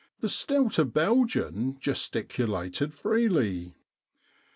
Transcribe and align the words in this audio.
The 0.19 0.29
stouter 0.29 0.83
Belgian 0.83 1.77
gesticulated 1.79 2.91
freely. 2.95 3.75